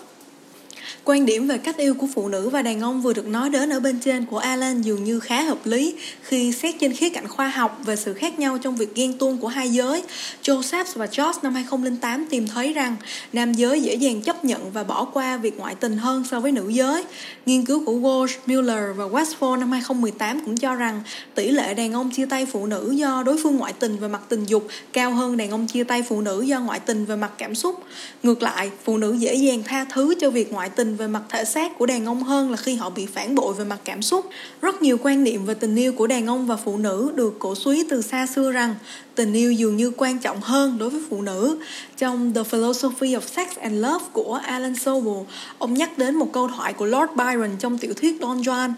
Quan 1.09 1.25
điểm 1.25 1.47
về 1.47 1.57
cách 1.57 1.77
yêu 1.77 1.93
của 1.93 2.07
phụ 2.13 2.27
nữ 2.27 2.49
và 2.49 2.61
đàn 2.61 2.81
ông 2.81 3.01
vừa 3.01 3.13
được 3.13 3.27
nói 3.27 3.49
đến 3.49 3.69
ở 3.69 3.79
bên 3.79 3.99
trên 3.99 4.25
của 4.25 4.37
Alan 4.37 4.81
dường 4.81 5.03
như 5.03 5.19
khá 5.19 5.41
hợp 5.41 5.57
lý 5.63 5.95
khi 6.21 6.51
xét 6.51 6.75
trên 6.79 6.93
khía 6.93 7.09
cạnh 7.09 7.27
khoa 7.27 7.47
học 7.47 7.79
về 7.85 7.95
sự 7.95 8.13
khác 8.13 8.39
nhau 8.39 8.57
trong 8.57 8.75
việc 8.75 8.95
ghen 8.95 9.17
tuông 9.17 9.37
của 9.37 9.47
hai 9.47 9.69
giới. 9.69 10.03
Joseph 10.43 10.85
và 10.95 11.07
George 11.17 11.39
năm 11.43 11.53
2008 11.53 12.25
tìm 12.29 12.47
thấy 12.47 12.73
rằng 12.73 12.95
nam 13.33 13.53
giới 13.53 13.81
dễ 13.81 13.95
dàng 13.95 14.21
chấp 14.21 14.45
nhận 14.45 14.71
và 14.71 14.83
bỏ 14.83 15.05
qua 15.05 15.37
việc 15.37 15.57
ngoại 15.57 15.75
tình 15.75 15.97
hơn 15.97 16.23
so 16.31 16.39
với 16.39 16.51
nữ 16.51 16.69
giới. 16.69 17.03
Nghiên 17.45 17.65
cứu 17.65 17.85
của 17.85 17.93
Walsh, 17.93 18.37
Miller 18.45 18.95
và 18.95 19.05
Westphal 19.05 19.59
năm 19.59 19.71
2018 19.71 20.39
cũng 20.45 20.57
cho 20.57 20.75
rằng 20.75 21.01
tỷ 21.35 21.51
lệ 21.51 21.73
đàn 21.73 21.93
ông 21.93 22.11
chia 22.11 22.25
tay 22.25 22.45
phụ 22.45 22.65
nữ 22.65 22.91
do 22.91 23.23
đối 23.23 23.37
phương 23.43 23.57
ngoại 23.57 23.73
tình 23.73 23.97
về 23.97 24.07
mặt 24.07 24.21
tình 24.29 24.45
dục 24.45 24.67
cao 24.93 25.11
hơn 25.11 25.37
đàn 25.37 25.51
ông 25.51 25.67
chia 25.67 25.83
tay 25.83 26.03
phụ 26.03 26.21
nữ 26.21 26.41
do 26.41 26.59
ngoại 26.59 26.79
tình 26.79 27.05
về 27.05 27.15
mặt 27.15 27.31
cảm 27.37 27.55
xúc. 27.55 27.83
Ngược 28.23 28.43
lại, 28.43 28.71
phụ 28.83 28.97
nữ 28.97 29.13
dễ 29.13 29.35
dàng 29.35 29.63
tha 29.63 29.85
thứ 29.93 30.15
cho 30.21 30.29
việc 30.29 30.53
ngoại 30.53 30.69
tình 30.69 30.96
về 30.97 31.07
mặt 31.07 31.21
thể 31.29 31.45
xác 31.45 31.77
của 31.77 31.85
đàn 31.85 32.05
ông 32.05 32.23
hơn 32.23 32.51
là 32.51 32.57
khi 32.57 32.75
họ 32.75 32.89
bị 32.89 33.05
phản 33.05 33.35
bội 33.35 33.53
về 33.53 33.65
mặt 33.65 33.79
cảm 33.83 34.01
xúc. 34.01 34.29
Rất 34.61 34.81
nhiều 34.81 34.97
quan 35.03 35.23
niệm 35.23 35.45
về 35.45 35.53
tình 35.53 35.75
yêu 35.75 35.93
của 35.93 36.07
đàn 36.07 36.27
ông 36.27 36.47
và 36.47 36.55
phụ 36.55 36.77
nữ 36.77 37.11
được 37.15 37.35
cổ 37.39 37.55
suý 37.55 37.83
từ 37.89 38.01
xa 38.01 38.27
xưa 38.27 38.51
rằng 38.51 38.75
tình 39.15 39.33
yêu 39.33 39.51
dường 39.51 39.77
như 39.77 39.91
quan 39.97 40.19
trọng 40.19 40.41
hơn 40.41 40.77
đối 40.77 40.89
với 40.89 41.01
phụ 41.09 41.21
nữ. 41.21 41.57
Trong 41.97 42.33
The 42.33 42.43
Philosophy 42.43 43.15
of 43.15 43.21
Sex 43.21 43.47
and 43.57 43.75
Love 43.75 44.05
của 44.13 44.39
Alan 44.43 44.75
Sobel, 44.75 45.23
ông 45.57 45.73
nhắc 45.73 45.97
đến 45.97 46.15
một 46.15 46.29
câu 46.33 46.49
thoại 46.57 46.73
của 46.73 46.85
Lord 46.85 47.11
Byron 47.15 47.51
trong 47.59 47.77
tiểu 47.77 47.93
thuyết 47.93 48.17
Don 48.21 48.41
Juan. 48.41 48.73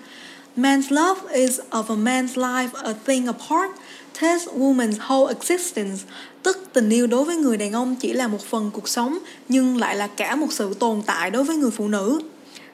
Man's 0.59 0.91
love 0.91 1.21
is 1.33 1.59
of 1.71 1.89
a 1.89 1.95
man's 1.95 2.35
life 2.35 2.73
a 2.83 2.93
thing 3.05 3.27
apart, 3.27 3.69
takes 4.13 4.47
woman's 4.47 4.97
whole 4.97 5.29
existence, 5.29 6.03
tức 6.43 6.57
tình 6.73 6.89
yêu 6.89 7.07
đối 7.07 7.25
với 7.25 7.35
người 7.35 7.57
đàn 7.57 7.71
ông 7.71 7.95
chỉ 7.95 8.13
là 8.13 8.27
một 8.27 8.41
phần 8.41 8.71
cuộc 8.73 8.87
sống 8.89 9.17
nhưng 9.49 9.77
lại 9.77 9.95
là 9.95 10.07
cả 10.07 10.35
một 10.35 10.47
sự 10.53 10.73
tồn 10.73 11.01
tại 11.05 11.31
đối 11.31 11.43
với 11.43 11.55
người 11.55 11.71
phụ 11.71 11.87
nữ. 11.87 12.21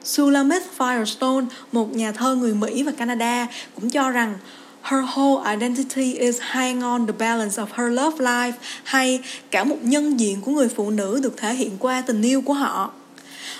Sulamith 0.04 0.62
Firestone, 0.78 1.46
một 1.72 1.96
nhà 1.96 2.12
thơ 2.12 2.34
người 2.34 2.54
Mỹ 2.54 2.82
và 2.82 2.92
Canada, 2.92 3.46
cũng 3.74 3.90
cho 3.90 4.10
rằng 4.10 4.38
Her 4.82 5.04
whole 5.14 5.50
identity 5.50 6.14
is 6.14 6.38
hang 6.40 6.80
on 6.80 7.06
the 7.06 7.14
balance 7.18 7.62
of 7.62 7.66
her 7.72 7.92
love 7.92 8.24
life 8.24 8.52
hay 8.84 9.20
cả 9.50 9.64
một 9.64 9.78
nhân 9.82 10.20
diện 10.20 10.40
của 10.40 10.52
người 10.52 10.68
phụ 10.68 10.90
nữ 10.90 11.20
được 11.22 11.36
thể 11.36 11.54
hiện 11.54 11.76
qua 11.78 12.00
tình 12.00 12.22
yêu 12.22 12.40
của 12.40 12.54
họ 12.54 12.92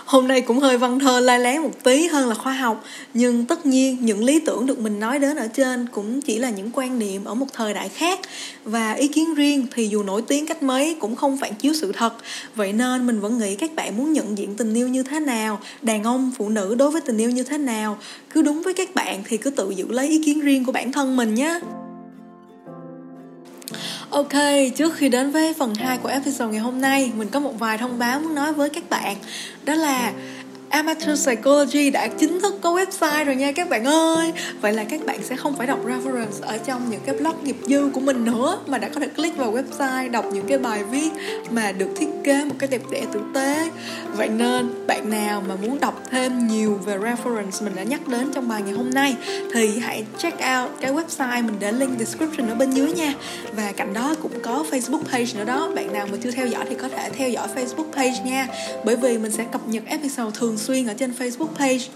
hôm 0.06 0.28
nay 0.28 0.40
cũng 0.40 0.58
hơi 0.58 0.78
văn 0.78 0.98
thơ 0.98 1.20
lai 1.20 1.40
lén 1.40 1.62
một 1.62 1.84
tí 1.84 2.06
hơn 2.06 2.28
là 2.28 2.34
khoa 2.34 2.52
học, 2.52 2.84
nhưng 3.14 3.44
tất 3.44 3.66
nhiên 3.66 3.98
những 4.00 4.24
lý 4.24 4.40
tưởng 4.40 4.66
được 4.66 4.78
mình 4.78 5.00
nói 5.00 5.18
đến 5.18 5.36
ở 5.36 5.48
trên 5.48 5.86
cũng 5.88 6.22
chỉ 6.22 6.38
là 6.38 6.50
những 6.50 6.70
quan 6.72 6.98
niệm 6.98 7.24
ở 7.24 7.34
một 7.34 7.46
thời 7.52 7.74
đại 7.74 7.88
khác. 7.88 8.20
Và 8.64 8.92
ý 8.92 9.08
kiến 9.08 9.34
riêng 9.34 9.66
thì 9.74 9.88
dù 9.88 10.02
nổi 10.02 10.22
tiếng 10.22 10.46
cách 10.46 10.62
mấy 10.62 10.96
cũng 11.00 11.16
không 11.16 11.36
phản 11.36 11.54
chiếu 11.54 11.74
sự 11.74 11.92
thật. 11.92 12.14
Vậy 12.54 12.72
nên 12.72 13.06
mình 13.06 13.20
vẫn 13.20 13.38
nghĩ 13.38 13.56
các 13.56 13.74
bạn 13.74 13.96
muốn 13.96 14.12
nhận 14.12 14.38
diện 14.38 14.54
tình 14.56 14.74
yêu 14.74 14.88
như 14.88 15.02
thế 15.02 15.20
nào, 15.20 15.60
đàn 15.82 16.04
ông, 16.04 16.32
phụ 16.38 16.48
nữ 16.48 16.74
đối 16.74 16.90
với 16.90 17.00
tình 17.00 17.18
yêu 17.18 17.30
như 17.30 17.42
thế 17.42 17.58
nào? 17.58 17.98
Cứ 18.30 18.42
đúng 18.42 18.62
với 18.62 18.74
các 18.74 18.94
bạn 18.94 19.22
thì 19.28 19.36
cứ 19.36 19.50
tự 19.50 19.70
giữ 19.70 19.86
lấy 19.88 20.08
ý 20.08 20.22
kiến 20.24 20.40
riêng 20.40 20.64
của 20.64 20.72
bản 20.72 20.92
thân 20.92 21.16
mình 21.16 21.34
nhé. 21.34 21.60
Ok, 24.10 24.32
trước 24.76 24.94
khi 24.94 25.08
đến 25.08 25.30
với 25.30 25.54
phần 25.54 25.74
2 25.74 25.98
của 25.98 26.08
episode 26.08 26.52
ngày 26.52 26.60
hôm 26.60 26.80
nay, 26.80 27.12
mình 27.16 27.28
có 27.28 27.40
một 27.40 27.58
vài 27.58 27.78
thông 27.78 27.98
báo 27.98 28.20
muốn 28.20 28.34
nói 28.34 28.52
với 28.52 28.68
các 28.68 28.90
bạn. 28.90 29.16
Đó 29.64 29.74
là 29.74 30.12
Amateur 30.70 31.26
Psychology 31.26 31.90
đã 31.90 32.08
chính 32.08 32.40
thức 32.40 32.54
có 32.60 32.72
website 32.72 33.24
rồi 33.24 33.36
nha 33.36 33.52
các 33.52 33.68
bạn 33.68 33.84
ơi. 33.84 34.32
Vậy 34.60 34.72
là 34.72 34.84
các 34.84 35.06
bạn 35.06 35.20
sẽ 35.22 35.36
không 35.36 35.56
phải 35.56 35.66
đọc 35.66 35.78
reference 35.86 36.42
ở 36.42 36.58
trong 36.58 36.90
những 36.90 37.00
cái 37.06 37.14
blog 37.14 37.44
nghiệp 37.44 37.56
dư 37.66 37.90
của 37.92 38.00
mình 38.00 38.24
nữa, 38.24 38.58
Mà 38.66 38.78
đã 38.78 38.88
có 38.88 39.00
thể 39.00 39.08
click 39.08 39.36
vào 39.36 39.52
website, 39.52 40.10
đọc 40.10 40.24
những 40.32 40.46
cái 40.48 40.58
bài 40.58 40.84
viết 40.84 41.10
mà 41.50 41.72
được 41.72 41.88
thiết 41.96 42.08
kế 42.24 42.44
một 42.44 42.54
cái 42.58 42.68
đẹp 42.68 42.80
đẽ 42.90 43.02
tử 43.12 43.20
tế. 43.34 43.70
Vậy 44.16 44.28
nên, 44.28 44.86
bạn 44.86 45.10
nào 45.10 45.42
mà 45.48 45.56
muốn 45.56 45.80
đọc 45.80 46.02
thêm 46.10 46.48
nhiều 46.48 46.80
về 46.84 46.98
reference 46.98 47.64
mình 47.64 47.72
đã 47.76 47.82
nhắc 47.82 48.08
đến 48.08 48.30
trong 48.34 48.48
bài 48.48 48.62
ngày 48.62 48.74
hôm 48.74 48.90
nay, 48.90 49.16
Thì 49.54 49.78
hãy 49.78 50.04
check 50.18 50.36
out 50.36 50.70
cái 50.80 50.92
website 50.92 51.44
mình 51.44 51.56
để 51.60 51.72
link 51.72 51.98
description 51.98 52.48
ở 52.48 52.54
bên 52.54 52.70
dưới 52.70 52.92
nha. 52.92 53.14
Và 53.56 53.72
cạnh 53.76 53.92
đó 53.92 54.14
cũng 54.22 54.32
có 54.42 54.64
Facebook 54.70 55.02
page 55.12 55.32
nữa 55.34 55.44
đó. 55.44 55.70
Bạn 55.74 55.92
nào 55.92 56.06
mà 56.12 56.18
chưa 56.22 56.30
theo 56.30 56.46
dõi 56.46 56.64
thì 56.68 56.74
có 56.74 56.88
thể 56.88 57.10
theo 57.10 57.28
dõi 57.28 57.48
Facebook 57.54 57.92
page 57.92 58.22
nha. 58.24 58.46
Bởi 58.84 58.96
vì 58.96 59.18
mình 59.18 59.32
sẽ 59.32 59.44
cập 59.52 59.68
nhật 59.68 59.82
episode 59.86 60.30
thường 60.38 60.55
thường 60.56 60.64
xuyên 60.64 60.86
ở 60.86 60.94
trên 60.94 61.12
Facebook 61.18 61.54
page 61.54 61.88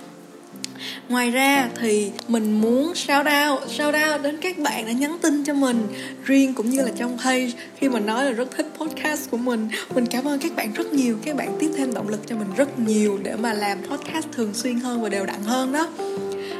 Ngoài 1.09 1.31
ra 1.31 1.69
thì 1.81 2.11
mình 2.29 2.61
muốn 2.61 2.95
shout 2.95 3.27
out, 3.27 3.71
shout 3.71 3.95
out 3.95 4.23
đến 4.23 4.39
các 4.41 4.59
bạn 4.59 4.87
đã 4.87 4.93
nhắn 4.93 5.19
tin 5.23 5.45
cho 5.45 5.55
mình 5.55 5.87
riêng 6.25 6.55
cũng 6.55 6.71
như 6.71 6.83
là 6.83 6.91
trong 6.97 7.19
page 7.19 7.51
khi 7.77 7.89
mình 7.89 8.07
nói 8.07 8.25
là 8.25 8.31
rất 8.31 8.51
thích 8.51 8.67
podcast 8.79 9.31
của 9.31 9.37
mình. 9.37 9.69
Mình 9.95 10.07
cảm 10.07 10.25
ơn 10.25 10.39
các 10.39 10.57
bạn 10.57 10.73
rất 10.73 10.93
nhiều, 10.93 11.17
các 11.25 11.37
bạn 11.37 11.57
tiếp 11.61 11.71
thêm 11.77 11.95
động 11.95 12.09
lực 12.09 12.21
cho 12.27 12.37
mình 12.37 12.49
rất 12.57 12.79
nhiều 12.79 13.19
để 13.23 13.37
mà 13.37 13.53
làm 13.53 13.79
podcast 13.83 14.27
thường 14.33 14.55
xuyên 14.55 14.81
hơn 14.81 15.03
và 15.03 15.09
đều 15.09 15.27
đặn 15.27 15.43
hơn 15.43 15.73
đó. 15.73 15.89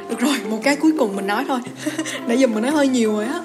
Được 0.09 0.19
rồi, 0.19 0.35
một 0.49 0.59
cái 0.63 0.75
cuối 0.75 0.93
cùng 0.99 1.15
mình 1.15 1.27
nói 1.27 1.45
thôi. 1.47 1.59
Nãy 2.27 2.37
giờ 2.37 2.47
mình 2.47 2.63
nói 2.63 2.71
hơi 2.71 2.87
nhiều 2.87 3.13
rồi 3.13 3.25
á. 3.25 3.39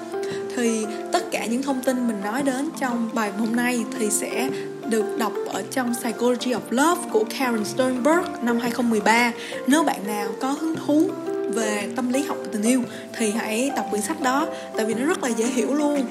Thì 0.55 0.85
tất 1.13 1.31
cả 1.31 1.45
những 1.45 1.63
thông 1.63 1.81
tin 1.81 2.07
mình 2.07 2.21
nói 2.23 2.43
đến 2.43 2.69
trong 2.79 3.09
bài 3.13 3.31
hôm 3.39 3.55
nay 3.55 3.83
thì 3.99 4.09
sẽ 4.09 4.49
được 4.89 5.17
đọc 5.17 5.33
ở 5.47 5.63
trong 5.71 5.93
Psychology 5.93 6.51
of 6.51 6.59
Love 6.69 7.01
của 7.11 7.23
Karen 7.39 7.65
Sternberg 7.65 8.23
năm 8.41 8.59
2013. 8.59 9.31
Nếu 9.67 9.83
bạn 9.83 10.07
nào 10.07 10.29
có 10.41 10.51
hứng 10.51 10.75
thú 10.75 11.09
về 11.53 11.89
tâm 11.95 12.13
lý 12.13 12.23
học 12.23 12.37
tình 12.51 12.61
yêu 12.61 12.81
thì 13.17 13.31
hãy 13.31 13.71
đọc 13.75 13.85
quyển 13.89 14.01
sách 14.01 14.21
đó 14.21 14.47
tại 14.77 14.85
vì 14.85 14.93
nó 14.93 15.05
rất 15.05 15.23
là 15.23 15.29
dễ 15.29 15.45
hiểu 15.45 15.73
luôn. 15.73 16.05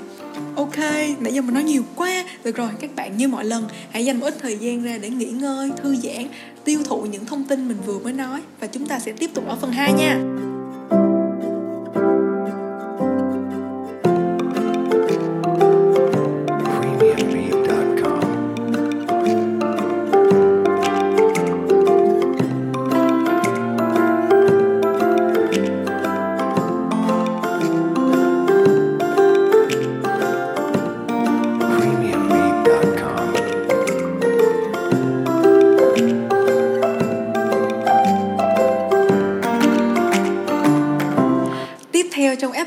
Ok, 0.57 0.79
nãy 1.21 1.33
giờ 1.33 1.41
mình 1.41 1.55
nói 1.55 1.65
nhiều 1.65 1.83
quá 1.97 2.25
Được 2.45 2.57
rồi, 2.57 2.71
các 2.81 2.91
bạn 2.97 3.17
như 3.17 3.29
mọi 3.29 3.45
lần 3.45 3.65
Hãy 3.91 4.05
dành 4.05 4.21
một 4.21 4.27
ít 4.27 4.35
thời 4.41 4.59
gian 4.59 4.85
ra 4.85 4.99
để 4.99 5.11
nghỉ 5.11 5.25
ngơi, 5.25 5.71
thư 5.83 5.97
giãn 5.97 6.27
Tiêu 6.65 6.81
thụ 6.85 7.03
những 7.03 7.27
thông 7.27 7.45
tin 7.45 7.69
mình 7.69 7.77
vừa 7.87 7.99
mới 7.99 8.13
nói 8.13 8.41
Và 8.61 8.67
chúng 8.67 8.87
ta 8.87 8.99
sẽ 8.99 9.13
tiếp 9.13 9.31
tục 9.35 9.49
ở 9.49 9.57
phần 9.61 9.73
2 9.73 9.93
nha 9.93 10.19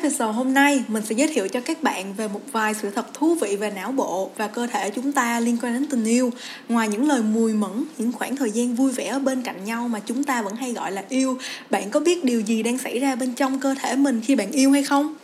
episode 0.09 0.33
hôm 0.33 0.53
nay, 0.53 0.83
mình 0.87 1.03
sẽ 1.05 1.15
giới 1.15 1.27
thiệu 1.27 1.47
cho 1.47 1.59
các 1.59 1.83
bạn 1.83 2.13
về 2.13 2.27
một 2.27 2.39
vài 2.51 2.73
sự 2.73 2.89
thật 2.89 3.13
thú 3.13 3.35
vị 3.35 3.55
về 3.55 3.71
não 3.71 3.91
bộ 3.91 4.31
và 4.37 4.47
cơ 4.47 4.67
thể 4.67 4.89
chúng 4.89 5.11
ta 5.11 5.39
liên 5.39 5.57
quan 5.61 5.73
đến 5.73 5.85
tình 5.89 6.05
yêu. 6.05 6.31
Ngoài 6.69 6.87
những 6.87 7.07
lời 7.07 7.21
mùi 7.21 7.53
mẫn, 7.53 7.83
những 7.97 8.11
khoảng 8.11 8.35
thời 8.35 8.51
gian 8.51 8.75
vui 8.75 8.91
vẻ 8.91 9.07
ở 9.07 9.19
bên 9.19 9.41
cạnh 9.41 9.65
nhau 9.65 9.87
mà 9.87 9.99
chúng 10.05 10.23
ta 10.23 10.41
vẫn 10.41 10.55
hay 10.55 10.73
gọi 10.73 10.91
là 10.91 11.03
yêu, 11.09 11.37
bạn 11.69 11.89
có 11.89 11.99
biết 11.99 12.23
điều 12.23 12.41
gì 12.41 12.63
đang 12.63 12.77
xảy 12.77 12.99
ra 12.99 13.15
bên 13.15 13.33
trong 13.33 13.59
cơ 13.59 13.75
thể 13.81 13.95
mình 13.95 14.21
khi 14.21 14.35
bạn 14.35 14.51
yêu 14.51 14.71
hay 14.71 14.83
không? 14.83 15.15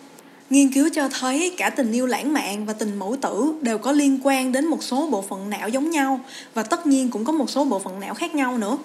Nghiên 0.50 0.74
cứu 0.74 0.90
cho 0.94 1.10
thấy 1.10 1.54
cả 1.58 1.70
tình 1.70 1.92
yêu 1.92 2.06
lãng 2.06 2.34
mạn 2.34 2.66
và 2.66 2.74
tình 2.74 2.96
mẫu 2.96 3.16
tử 3.22 3.54
đều 3.62 3.78
có 3.78 3.92
liên 3.92 4.20
quan 4.24 4.52
đến 4.52 4.66
một 4.66 4.84
số 4.84 5.08
bộ 5.08 5.22
phận 5.22 5.50
não 5.50 5.70
giống 5.70 5.90
nhau 5.90 6.20
và 6.54 6.64
tất 6.64 6.88
nhiên 6.88 7.10
cũng 7.10 7.26
có 7.26 7.34
một 7.34 7.50
số 7.50 7.66
bộ 7.66 7.80
phận 7.80 8.00
não 8.00 8.14
khác 8.14 8.36
nhau 8.36 8.58
nữa. 8.58 8.78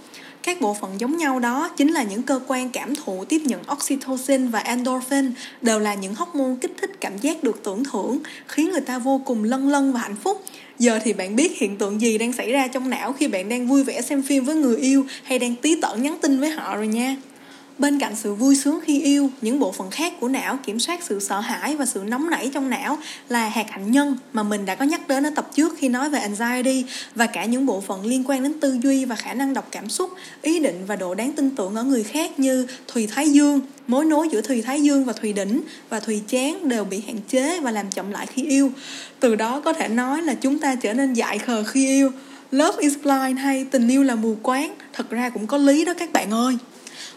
Các 0.42 0.61
bộ 0.61 0.75
phận 0.75 1.00
giống 1.00 1.16
nhau 1.16 1.40
đó 1.40 1.68
chính 1.76 1.92
là 1.92 2.02
những 2.02 2.23
cơ 2.23 2.40
quan 2.47 2.70
cảm 2.70 2.94
thụ 2.94 3.25
tiếp 3.25 3.42
nhận 3.44 3.61
oxytocin 3.73 4.49
và 4.49 4.59
endorphin 4.59 5.32
đều 5.62 5.78
là 5.78 5.94
những 5.94 6.14
hormone 6.14 6.54
kích 6.61 6.73
thích 6.80 6.90
cảm 7.00 7.18
giác 7.18 7.42
được 7.44 7.61
tưởng 7.64 7.85
thưởng, 7.92 8.18
khiến 8.47 8.70
người 8.70 8.80
ta 8.80 8.99
vô 8.99 9.20
cùng 9.25 9.44
lân 9.44 9.68
lân 9.68 9.92
và 9.92 10.00
hạnh 10.00 10.16
phúc. 10.16 10.44
Giờ 10.78 10.99
thì 11.04 11.12
bạn 11.12 11.37
biết 11.37 11.59
hiện 11.59 11.76
tượng 11.76 12.00
gì 12.00 12.18
đang 12.18 12.32
xảy 12.32 12.52
ra 12.52 12.68
trong 12.68 12.90
não 12.90 13.12
khi 13.12 13.28
bạn 13.28 13.49
đang 13.49 13.66
vui 13.66 13.85
vẻ 13.85 14.02
xem 14.02 14.23
phim 14.23 14.44
với 14.44 14.56
người 14.56 14.76
yêu 14.76 15.06
hay 15.23 15.38
đang 15.38 15.56
tí 15.56 15.80
tởn 15.80 16.02
nhắn 16.02 16.18
tin 16.23 16.40
với 16.40 16.50
họ 16.50 16.76
rồi 16.76 16.87
nha. 16.87 17.16
Bên 17.81 17.99
cạnh 17.99 18.17
sự 18.17 18.35
vui 18.35 18.57
sướng 18.57 18.81
khi 18.85 19.03
yêu, 19.03 19.31
những 19.41 19.59
bộ 19.59 19.73
phận 19.73 19.91
khác 19.91 20.13
của 20.21 20.29
não 20.29 20.59
kiểm 20.67 20.81
soát 20.81 21.01
sự 21.03 21.21
sợ 21.21 21.41
hãi 21.41 21.77
và 21.77 21.87
sự 21.87 22.03
nóng 22.07 22.31
nảy 22.31 22.51
trong 22.55 22.71
não 22.71 22.99
là 23.29 23.49
hạt 23.49 23.71
hạnh 23.71 23.91
nhân 23.91 24.17
mà 24.33 24.43
mình 24.43 24.67
đã 24.67 24.75
có 24.75 24.85
nhắc 24.85 25.09
đến 25.09 25.27
ở 25.27 25.31
tập 25.37 25.51
trước 25.55 25.75
khi 25.79 25.89
nói 25.89 26.11
về 26.11 26.19
anxiety 26.19 26.85
và 27.15 27.27
cả 27.27 27.45
những 27.45 27.67
bộ 27.67 27.81
phận 27.81 28.07
liên 28.07 28.25
quan 28.27 28.43
đến 28.43 28.61
tư 28.61 28.79
duy 28.83 29.05
và 29.05 29.17
khả 29.17 29.35
năng 29.35 29.55
đọc 29.55 29.69
cảm 29.71 29.89
xúc, 29.89 30.11
ý 30.43 30.61
định 30.61 30.85
và 30.87 30.97
độ 30.97 31.15
đáng 31.15 31.33
tin 31.33 31.51
tưởng 31.51 31.75
ở 31.75 31.85
người 31.85 32.03
khác 32.03 32.39
như 32.39 32.67
thùy 32.89 33.07
thái 33.07 33.31
dương, 33.31 33.61
mối 33.87 34.05
nối 34.05 34.29
giữa 34.33 34.41
thùy 34.41 34.63
thái 34.63 34.83
dương 34.83 35.05
và 35.05 35.13
thùy 35.13 35.33
đỉnh 35.33 35.61
và 35.89 36.01
thùy 36.01 36.23
chán 36.29 36.69
đều 36.69 36.85
bị 36.85 37.03
hạn 37.07 37.17
chế 37.29 37.61
và 37.61 37.71
làm 37.71 37.91
chậm 37.91 38.11
lại 38.11 38.27
khi 38.27 38.45
yêu. 38.45 38.73
Từ 39.21 39.35
đó 39.35 39.61
có 39.61 39.73
thể 39.73 39.89
nói 39.89 40.23
là 40.23 40.35
chúng 40.35 40.59
ta 40.59 40.75
trở 40.75 40.95
nên 40.95 41.15
dại 41.15 41.39
khờ 41.39 41.65
khi 41.65 41.87
yêu. 41.87 42.11
Love 42.51 42.77
is 42.81 42.95
blind 43.03 43.39
hay 43.39 43.65
tình 43.65 43.89
yêu 43.89 44.03
là 44.03 44.15
mù 44.15 44.37
quáng, 44.43 44.75
thật 44.93 45.11
ra 45.11 45.31
cũng 45.31 45.47
có 45.47 45.57
lý 45.57 45.85
đó 45.85 45.95
các 45.99 46.13
bạn 46.13 46.31
ơi. 46.31 46.57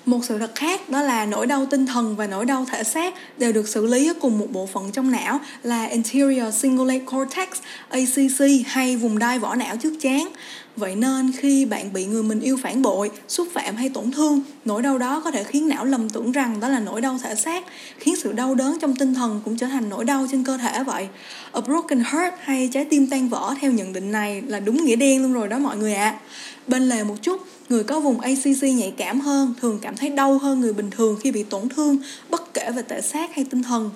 Một 0.06 0.20
sự 0.24 0.40
thật 0.40 0.52
khác 0.56 0.90
đó 0.90 1.02
là 1.02 1.26
nỗi 1.26 1.48
đau 1.48 1.66
tinh 1.66 1.86
thần 1.86 2.16
và 2.16 2.28
nỗi 2.28 2.46
đau 2.46 2.66
thể 2.72 2.84
xác 2.84 3.14
đều 3.38 3.52
được 3.52 3.68
xử 3.68 3.86
lý 3.86 4.08
ở 4.08 4.14
cùng 4.22 4.40
một 4.40 4.48
bộ 4.52 4.66
phận 4.66 4.92
trong 4.92 5.12
não 5.12 5.40
là 5.64 5.86
Anterior 5.86 6.62
Cingulate 6.62 7.06
Cortex, 7.06 7.48
ACC 7.90 8.66
hay 8.66 8.98
vùng 8.98 9.20
đai 9.20 9.40
vỏ 9.40 9.56
não 9.56 9.78
trước 9.78 9.94
chán. 10.02 10.30
Vậy 10.76 10.96
nên 10.96 11.32
khi 11.32 11.66
bạn 11.66 11.94
bị 11.94 12.06
người 12.06 12.24
mình 12.24 12.40
yêu 12.40 12.58
phản 12.64 12.82
bội, 12.82 13.12
xúc 13.28 13.48
phạm 13.54 13.76
hay 13.76 13.90
tổn 13.90 14.12
thương, 14.12 14.42
nỗi 14.66 14.82
đau 14.82 14.98
đó 14.98 15.22
có 15.24 15.32
thể 15.32 15.44
khiến 15.44 15.68
não 15.68 15.86
lầm 15.86 16.10
tưởng 16.10 16.32
rằng 16.32 16.60
đó 16.60 16.70
là 16.70 16.80
nỗi 16.80 17.02
đau 17.02 17.20
thể 17.24 17.36
xác, 17.36 17.64
khiến 18.00 18.16
sự 18.16 18.32
đau 18.32 18.56
đớn 18.56 18.78
trong 18.82 18.96
tinh 18.96 19.14
thần 19.14 19.42
cũng 19.46 19.58
trở 19.58 19.68
thành 19.68 19.90
nỗi 19.90 20.06
đau 20.06 20.28
trên 20.32 20.44
cơ 20.44 20.58
thể 20.58 20.84
vậy. 20.84 21.08
A 21.52 21.62
broken 21.62 22.00
heart 22.00 22.34
hay 22.40 22.70
trái 22.74 22.86
tim 22.86 23.08
tan 23.08 23.30
vỡ 23.30 23.56
theo 23.62 23.72
nhận 23.72 23.94
định 23.94 24.12
này 24.12 24.42
là 24.48 24.60
đúng 24.60 24.86
nghĩa 24.86 24.96
đen 24.96 25.22
luôn 25.22 25.34
rồi 25.34 25.48
đó 25.48 25.60
mọi 25.60 25.78
người 25.78 25.94
ạ. 25.94 26.10
À. 26.10 26.20
Bên 26.68 26.90
lề 26.90 27.04
một 27.04 27.16
chút, 27.22 27.48
người 27.70 27.84
có 27.84 28.00
vùng 28.00 28.20
ACC 28.20 28.64
nhạy 28.64 28.94
cảm 28.98 29.20
hơn 29.20 29.54
thường 29.62 29.80
cảm 29.82 29.96
thấy 29.96 30.10
đau 30.10 30.38
hơn 30.38 30.60
người 30.60 30.74
bình 30.74 30.92
thường 30.92 31.18
khi 31.22 31.32
bị 31.32 31.44
tổn 31.44 31.70
thương, 31.70 31.98
bất 32.30 32.54
kể 32.54 32.72
về 32.76 32.84
thể 32.90 33.02
xác 33.02 33.36
hay 33.36 33.46
tinh 33.50 33.64
thần 33.64 33.90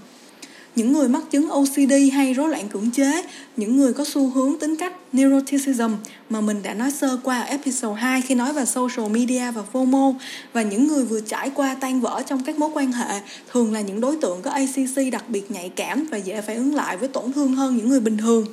những 0.77 0.93
người 0.93 1.07
mắc 1.07 1.23
chứng 1.31 1.49
OCD 1.49 1.93
hay 2.13 2.33
rối 2.33 2.49
loạn 2.49 2.69
cưỡng 2.69 2.91
chế, 2.91 3.23
những 3.57 3.77
người 3.77 3.93
có 3.93 4.05
xu 4.07 4.29
hướng 4.29 4.59
tính 4.59 4.75
cách 4.75 4.93
neuroticism 5.13 5.91
mà 6.29 6.41
mình 6.41 6.63
đã 6.63 6.73
nói 6.73 6.91
sơ 6.91 7.17
qua 7.23 7.39
ở 7.39 7.45
episode 7.45 8.01
2 8.01 8.21
khi 8.21 8.35
nói 8.35 8.53
về 8.53 8.65
social 8.65 9.09
media 9.11 9.51
và 9.51 9.63
FOMO 9.73 10.13
và 10.53 10.61
những 10.61 10.87
người 10.87 11.05
vừa 11.05 11.19
trải 11.21 11.49
qua 11.55 11.75
tan 11.79 12.01
vỡ 12.01 12.21
trong 12.25 12.43
các 12.43 12.59
mối 12.59 12.69
quan 12.73 12.91
hệ 12.91 13.19
thường 13.51 13.73
là 13.73 13.81
những 13.81 14.01
đối 14.01 14.15
tượng 14.21 14.41
có 14.41 14.51
ACC 14.51 15.11
đặc 15.11 15.29
biệt 15.29 15.51
nhạy 15.51 15.69
cảm 15.69 16.05
và 16.11 16.17
dễ 16.17 16.41
phải 16.41 16.55
ứng 16.55 16.75
lại 16.75 16.97
với 16.97 17.07
tổn 17.07 17.33
thương 17.33 17.55
hơn 17.55 17.77
những 17.77 17.89
người 17.89 17.99
bình 17.99 18.17
thường. 18.17 18.45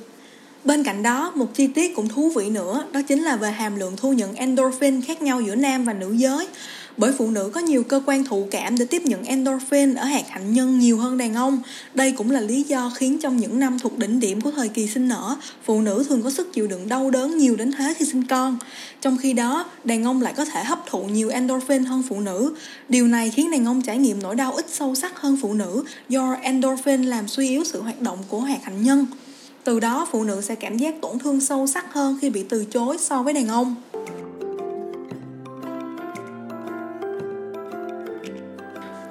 Bên 0.65 0.83
cạnh 0.83 1.03
đó, 1.03 1.31
một 1.35 1.53
chi 1.53 1.67
tiết 1.67 1.95
cũng 1.95 2.09
thú 2.09 2.29
vị 2.29 2.49
nữa, 2.49 2.85
đó 2.91 3.01
chính 3.01 3.23
là 3.23 3.35
về 3.35 3.51
hàm 3.51 3.75
lượng 3.75 3.93
thu 3.97 4.13
nhận 4.13 4.35
endorphin 4.35 5.01
khác 5.01 5.21
nhau 5.21 5.41
giữa 5.41 5.55
nam 5.55 5.85
và 5.85 5.93
nữ 5.93 6.11
giới 6.11 6.47
bởi 6.97 7.11
phụ 7.17 7.31
nữ 7.31 7.49
có 7.53 7.61
nhiều 7.61 7.83
cơ 7.83 8.01
quan 8.05 8.23
thụ 8.23 8.47
cảm 8.51 8.77
để 8.77 8.85
tiếp 8.85 9.01
nhận 9.05 9.23
endorphin 9.23 9.93
ở 9.93 10.05
hạt 10.05 10.29
hạnh 10.29 10.53
nhân 10.53 10.79
nhiều 10.79 10.97
hơn 10.97 11.17
đàn 11.17 11.33
ông. 11.33 11.59
Đây 11.93 12.11
cũng 12.11 12.31
là 12.31 12.41
lý 12.41 12.63
do 12.63 12.91
khiến 12.95 13.19
trong 13.19 13.37
những 13.37 13.59
năm 13.59 13.79
thuộc 13.79 13.97
đỉnh 13.97 14.19
điểm 14.19 14.41
của 14.41 14.51
thời 14.51 14.69
kỳ 14.69 14.87
sinh 14.87 15.07
nở, 15.07 15.35
phụ 15.63 15.81
nữ 15.81 16.05
thường 16.09 16.21
có 16.23 16.29
sức 16.29 16.53
chịu 16.53 16.67
đựng 16.67 16.89
đau 16.89 17.11
đớn 17.11 17.37
nhiều 17.37 17.55
đến 17.55 17.71
thế 17.71 17.93
khi 17.97 18.05
sinh 18.05 18.23
con. 18.27 18.57
Trong 19.01 19.17
khi 19.17 19.33
đó, 19.33 19.65
đàn 19.83 20.03
ông 20.03 20.21
lại 20.21 20.33
có 20.37 20.45
thể 20.45 20.63
hấp 20.63 20.79
thụ 20.89 21.03
nhiều 21.03 21.29
endorphin 21.29 21.85
hơn 21.85 22.03
phụ 22.09 22.19
nữ. 22.19 22.53
Điều 22.89 23.07
này 23.07 23.29
khiến 23.29 23.51
đàn 23.51 23.65
ông 23.65 23.81
trải 23.81 23.97
nghiệm 23.97 24.23
nỗi 24.23 24.35
đau 24.35 24.53
ít 24.53 24.65
sâu 24.69 24.95
sắc 24.95 25.21
hơn 25.21 25.37
phụ 25.41 25.53
nữ 25.53 25.83
do 26.09 26.35
endorphin 26.41 27.03
làm 27.03 27.27
suy 27.27 27.49
yếu 27.49 27.63
sự 27.63 27.81
hoạt 27.81 28.01
động 28.01 28.19
của 28.29 28.39
hạt 28.39 28.59
hạnh 28.63 28.83
nhân. 28.83 29.05
Từ 29.65 29.79
đó, 29.79 30.07
phụ 30.11 30.23
nữ 30.23 30.41
sẽ 30.41 30.55
cảm 30.55 30.77
giác 30.77 30.95
tổn 31.01 31.19
thương 31.19 31.41
sâu 31.41 31.67
sắc 31.67 31.93
hơn 31.93 32.17
khi 32.21 32.29
bị 32.29 32.45
từ 32.49 32.65
chối 32.65 32.97
so 32.97 33.23
với 33.23 33.33
đàn 33.33 33.47
ông. 33.47 33.75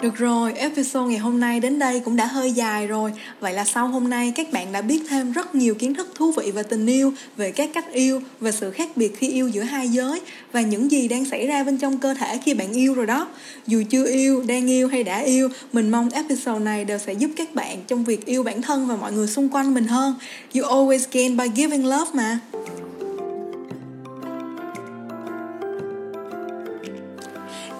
Được 0.04 0.16
rồi, 0.16 0.52
episode 0.52 1.10
ngày 1.10 1.18
hôm 1.18 1.40
nay 1.40 1.60
đến 1.60 1.78
đây 1.78 2.00
cũng 2.00 2.16
đã 2.16 2.26
hơi 2.26 2.52
dài 2.52 2.86
rồi. 2.86 3.12
Vậy 3.40 3.52
là 3.52 3.64
sau 3.64 3.88
hôm 3.88 4.10
nay 4.10 4.32
các 4.36 4.52
bạn 4.52 4.72
đã 4.72 4.82
biết 4.82 5.02
thêm 5.08 5.32
rất 5.32 5.54
nhiều 5.54 5.74
kiến 5.74 5.94
thức 5.94 6.12
thú 6.14 6.32
vị 6.32 6.50
về 6.50 6.62
tình 6.62 6.86
yêu, 6.86 7.12
về 7.36 7.50
các 7.50 7.70
cách 7.74 7.92
yêu, 7.92 8.20
về 8.40 8.52
sự 8.52 8.70
khác 8.70 8.96
biệt 8.96 9.16
khi 9.18 9.28
yêu 9.28 9.48
giữa 9.48 9.62
hai 9.62 9.88
giới 9.88 10.20
và 10.52 10.60
những 10.60 10.90
gì 10.90 11.08
đang 11.08 11.24
xảy 11.24 11.46
ra 11.46 11.64
bên 11.64 11.78
trong 11.78 11.98
cơ 11.98 12.14
thể 12.14 12.38
khi 12.44 12.54
bạn 12.54 12.72
yêu 12.72 12.94
rồi 12.94 13.06
đó. 13.06 13.28
Dù 13.66 13.82
chưa 13.90 14.06
yêu, 14.06 14.42
đang 14.46 14.70
yêu 14.70 14.88
hay 14.88 15.04
đã 15.04 15.18
yêu, 15.18 15.48
mình 15.72 15.90
mong 15.90 16.08
episode 16.10 16.64
này 16.64 16.84
đều 16.84 16.98
sẽ 16.98 17.12
giúp 17.12 17.30
các 17.36 17.54
bạn 17.54 17.78
trong 17.86 18.04
việc 18.04 18.26
yêu 18.26 18.42
bản 18.42 18.62
thân 18.62 18.86
và 18.86 18.96
mọi 18.96 19.12
người 19.12 19.26
xung 19.26 19.48
quanh 19.48 19.74
mình 19.74 19.86
hơn. 19.86 20.14
You 20.54 20.62
always 20.62 21.06
gain 21.12 21.36
by 21.36 21.44
giving 21.56 21.86
love 21.86 22.10
mà. 22.14 22.38